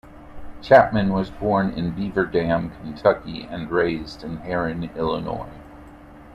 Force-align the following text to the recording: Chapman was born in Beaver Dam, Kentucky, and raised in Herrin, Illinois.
Chapman 0.63 1.13
was 1.13 1.29
born 1.29 1.69
in 1.77 1.91
Beaver 1.91 2.25
Dam, 2.25 2.71
Kentucky, 2.71 3.43
and 3.43 3.69
raised 3.69 4.23
in 4.23 4.37
Herrin, 4.37 4.89
Illinois. 4.95 5.51